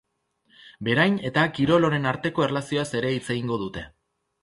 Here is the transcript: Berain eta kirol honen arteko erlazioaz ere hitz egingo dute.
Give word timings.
Berain 0.87 1.19
eta 1.29 1.45
kirol 1.59 1.87
honen 1.91 2.13
arteko 2.15 2.49
erlazioaz 2.49 2.89
ere 3.03 3.15
hitz 3.19 3.25
egingo 3.37 3.65
dute. 3.67 3.89